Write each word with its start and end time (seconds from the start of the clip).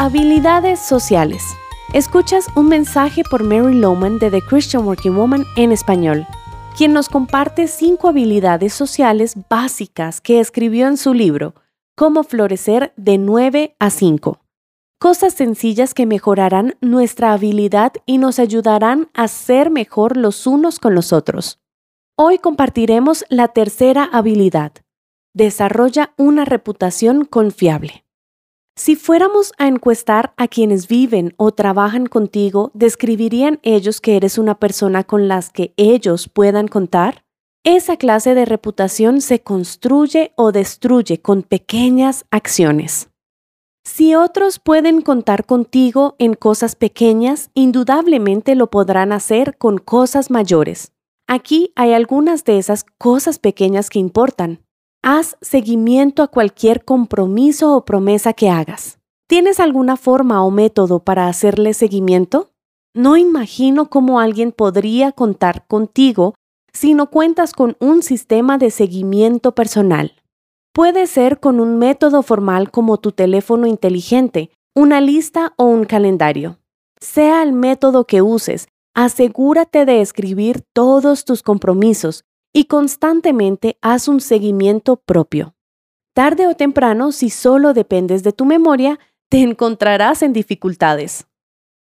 Habilidades 0.00 0.78
sociales. 0.78 1.42
Escuchas 1.92 2.46
un 2.54 2.68
mensaje 2.68 3.24
por 3.28 3.42
Mary 3.42 3.74
Lowman 3.74 4.20
de 4.20 4.30
The 4.30 4.42
Christian 4.42 4.86
Working 4.86 5.16
Woman 5.16 5.44
en 5.56 5.72
español, 5.72 6.24
quien 6.76 6.92
nos 6.92 7.08
comparte 7.08 7.66
cinco 7.66 8.10
habilidades 8.10 8.72
sociales 8.72 9.34
básicas 9.50 10.20
que 10.20 10.38
escribió 10.38 10.86
en 10.86 10.98
su 10.98 11.14
libro, 11.14 11.56
Cómo 11.96 12.22
florecer 12.22 12.92
de 12.96 13.18
9 13.18 13.74
a 13.80 13.90
5. 13.90 14.38
Cosas 15.00 15.34
sencillas 15.34 15.94
que 15.94 16.06
mejorarán 16.06 16.76
nuestra 16.80 17.32
habilidad 17.32 17.92
y 18.06 18.18
nos 18.18 18.38
ayudarán 18.38 19.08
a 19.14 19.26
ser 19.26 19.68
mejor 19.68 20.16
los 20.16 20.46
unos 20.46 20.78
con 20.78 20.94
los 20.94 21.12
otros. 21.12 21.58
Hoy 22.14 22.38
compartiremos 22.38 23.24
la 23.30 23.48
tercera 23.48 24.08
habilidad. 24.12 24.70
Desarrolla 25.34 26.14
una 26.16 26.44
reputación 26.44 27.24
confiable. 27.24 28.04
Si 28.78 28.94
fuéramos 28.94 29.52
a 29.58 29.66
encuestar 29.66 30.32
a 30.36 30.46
quienes 30.46 30.86
viven 30.86 31.34
o 31.36 31.50
trabajan 31.50 32.06
contigo, 32.06 32.70
¿describirían 32.74 33.58
ellos 33.64 34.00
que 34.00 34.16
eres 34.16 34.38
una 34.38 34.60
persona 34.60 35.02
con 35.02 35.26
las 35.26 35.50
que 35.50 35.74
ellos 35.76 36.28
puedan 36.28 36.68
contar? 36.68 37.24
Esa 37.64 37.96
clase 37.96 38.36
de 38.36 38.44
reputación 38.44 39.20
se 39.20 39.40
construye 39.40 40.30
o 40.36 40.52
destruye 40.52 41.20
con 41.20 41.42
pequeñas 41.42 42.24
acciones. 42.30 43.10
Si 43.84 44.14
otros 44.14 44.60
pueden 44.60 45.02
contar 45.02 45.44
contigo 45.44 46.14
en 46.20 46.34
cosas 46.34 46.76
pequeñas, 46.76 47.50
indudablemente 47.54 48.54
lo 48.54 48.70
podrán 48.70 49.10
hacer 49.10 49.58
con 49.58 49.78
cosas 49.78 50.30
mayores. 50.30 50.92
Aquí 51.26 51.72
hay 51.74 51.94
algunas 51.94 52.44
de 52.44 52.58
esas 52.58 52.84
cosas 52.96 53.40
pequeñas 53.40 53.90
que 53.90 53.98
importan. 53.98 54.60
Haz 55.10 55.38
seguimiento 55.40 56.22
a 56.22 56.28
cualquier 56.28 56.84
compromiso 56.84 57.74
o 57.74 57.86
promesa 57.86 58.34
que 58.34 58.50
hagas. 58.50 58.98
¿Tienes 59.26 59.58
alguna 59.58 59.96
forma 59.96 60.44
o 60.44 60.50
método 60.50 60.98
para 60.98 61.28
hacerle 61.28 61.72
seguimiento? 61.72 62.50
No 62.94 63.16
imagino 63.16 63.88
cómo 63.88 64.20
alguien 64.20 64.52
podría 64.52 65.12
contar 65.12 65.66
contigo 65.66 66.34
si 66.74 66.92
no 66.92 67.08
cuentas 67.08 67.54
con 67.54 67.74
un 67.80 68.02
sistema 68.02 68.58
de 68.58 68.70
seguimiento 68.70 69.54
personal. 69.54 70.12
Puede 70.74 71.06
ser 71.06 71.40
con 71.40 71.58
un 71.58 71.78
método 71.78 72.22
formal 72.22 72.70
como 72.70 72.98
tu 72.98 73.12
teléfono 73.12 73.66
inteligente, 73.66 74.50
una 74.76 75.00
lista 75.00 75.54
o 75.56 75.64
un 75.64 75.86
calendario. 75.86 76.58
Sea 77.00 77.42
el 77.42 77.54
método 77.54 78.04
que 78.04 78.20
uses, 78.20 78.68
asegúrate 78.94 79.86
de 79.86 80.02
escribir 80.02 80.64
todos 80.74 81.24
tus 81.24 81.42
compromisos, 81.42 82.24
y 82.52 82.64
constantemente 82.64 83.78
haz 83.82 84.08
un 84.08 84.20
seguimiento 84.20 84.96
propio. 84.96 85.54
Tarde 86.14 86.46
o 86.48 86.54
temprano, 86.54 87.12
si 87.12 87.30
solo 87.30 87.74
dependes 87.74 88.22
de 88.22 88.32
tu 88.32 88.44
memoria, 88.44 88.98
te 89.28 89.42
encontrarás 89.42 90.22
en 90.22 90.32
dificultades. 90.32 91.26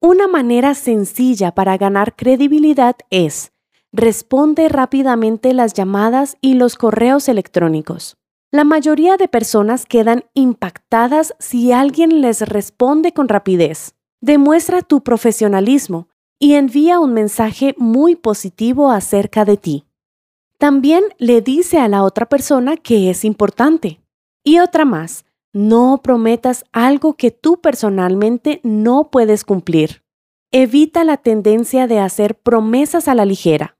Una 0.00 0.28
manera 0.28 0.74
sencilla 0.74 1.52
para 1.54 1.76
ganar 1.76 2.16
credibilidad 2.16 2.96
es 3.10 3.52
responde 3.92 4.68
rápidamente 4.68 5.52
las 5.52 5.72
llamadas 5.74 6.36
y 6.40 6.54
los 6.54 6.76
correos 6.76 7.28
electrónicos. 7.28 8.16
La 8.52 8.64
mayoría 8.64 9.16
de 9.16 9.28
personas 9.28 9.84
quedan 9.84 10.24
impactadas 10.34 11.34
si 11.38 11.72
alguien 11.72 12.20
les 12.20 12.42
responde 12.42 13.12
con 13.12 13.28
rapidez. 13.28 13.94
Demuestra 14.20 14.82
tu 14.82 15.02
profesionalismo 15.02 16.08
y 16.38 16.54
envía 16.54 16.98
un 16.98 17.14
mensaje 17.14 17.74
muy 17.78 18.16
positivo 18.16 18.90
acerca 18.90 19.44
de 19.44 19.56
ti 19.56 19.84
también 20.60 21.04
le 21.16 21.40
dice 21.40 21.78
a 21.78 21.88
la 21.88 22.04
otra 22.04 22.28
persona 22.28 22.76
que 22.76 23.08
es 23.08 23.24
importante. 23.24 24.02
Y 24.44 24.58
otra 24.58 24.84
más, 24.84 25.24
no 25.54 26.02
prometas 26.02 26.66
algo 26.70 27.14
que 27.14 27.30
tú 27.30 27.62
personalmente 27.62 28.60
no 28.62 29.10
puedes 29.10 29.44
cumplir. 29.44 30.04
Evita 30.52 31.02
la 31.02 31.16
tendencia 31.16 31.86
de 31.86 31.98
hacer 31.98 32.38
promesas 32.38 33.08
a 33.08 33.14
la 33.14 33.24
ligera. 33.24 33.78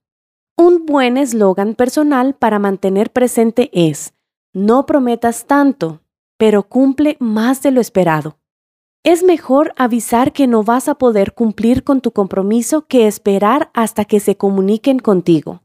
Un 0.56 0.86
buen 0.86 1.18
eslogan 1.18 1.74
personal 1.74 2.34
para 2.34 2.58
mantener 2.58 3.12
presente 3.12 3.68
es, 3.74 4.14
no 4.54 4.86
prometas 4.86 5.46
tanto, 5.46 6.00
pero 6.38 6.62
cumple 6.62 7.18
más 7.20 7.60
de 7.60 7.72
lo 7.72 7.82
esperado. 7.82 8.38
Es 9.04 9.22
mejor 9.22 9.74
avisar 9.76 10.32
que 10.32 10.46
no 10.46 10.62
vas 10.62 10.88
a 10.88 10.94
poder 10.94 11.34
cumplir 11.34 11.84
con 11.84 12.00
tu 12.00 12.12
compromiso 12.12 12.86
que 12.86 13.06
esperar 13.06 13.70
hasta 13.74 14.06
que 14.06 14.18
se 14.18 14.38
comuniquen 14.38 14.98
contigo. 14.98 15.60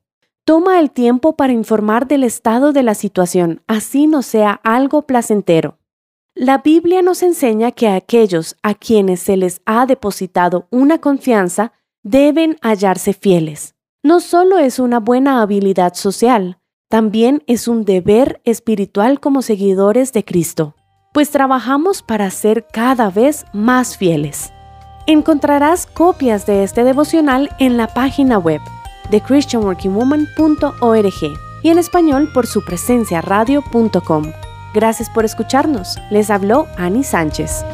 Toma 0.46 0.80
el 0.80 0.92
tiempo 0.92 1.36
para 1.36 1.54
informar 1.54 2.08
del 2.08 2.24
estado 2.24 2.72
de 2.72 2.84
la 2.84 2.94
situación, 2.94 3.64
así 3.66 4.06
no 4.06 4.22
sea 4.22 4.62
algo 4.64 5.02
placentero. 5.02 5.80
La 6.36 6.60
Biblia 6.60 7.02
nos 7.02 7.24
enseña 7.24 7.72
que 7.72 7.88
aquellos 7.88 8.56
a 8.62 8.76
quienes 8.76 9.22
se 9.22 9.38
les 9.38 9.62
ha 9.66 9.88
depositado 9.88 10.68
una 10.70 11.00
confianza 11.00 11.74
deben 12.04 12.58
hallarse 12.62 13.14
fieles. 13.14 13.74
No 14.04 14.20
solo 14.20 14.60
es 14.60 14.78
una 14.78 15.00
buena 15.00 15.42
habilidad 15.42 15.96
social, 15.96 16.60
también 16.90 17.42
es 17.48 17.68
un 17.68 17.84
deber 17.84 18.40
espiritual 18.44 19.20
como 19.20 19.42
seguidores 19.42 20.14
de 20.14 20.24
Cristo, 20.24 20.76
pues 21.12 21.32
trabajamos 21.32 22.04
para 22.04 22.30
ser 22.30 22.68
cada 22.72 23.10
vez 23.10 23.46
más 23.52 23.98
fieles. 23.98 24.52
Encontrarás 25.08 25.88
copias 25.88 26.46
de 26.46 26.64
este 26.64 26.84
devocional 26.84 27.50
en 27.58 27.78
la 27.78 27.88
página 27.88 28.38
web 28.38 28.62
de 29.10 29.22
christianworkingwoman.org 29.22 31.40
y 31.64 31.70
en 31.70 31.80
español 31.80 32.30
por 32.34 32.48
su 32.48 32.64
presencia 32.64 33.22
radio.com. 33.22 34.32
Gracias 34.74 35.10
por 35.10 35.26
escucharnos. 35.26 35.98
Les 36.12 36.30
habló 36.30 36.68
Ani 36.78 37.04
Sánchez. 37.04 37.66